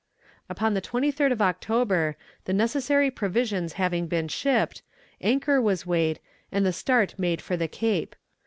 Upon 0.49 0.73
the 0.73 0.81
23rd 0.81 1.31
of 1.31 1.43
October, 1.43 2.17
the 2.45 2.53
necessary 2.53 3.11
provisions 3.11 3.73
having 3.73 4.07
been 4.07 4.27
shipped, 4.29 4.81
anchor 5.21 5.61
was 5.61 5.85
weighed, 5.85 6.19
and 6.51 6.65
the 6.65 6.73
start 6.73 7.13
made 7.19 7.39
for 7.39 7.55
the 7.55 7.67
Cape. 7.67 8.15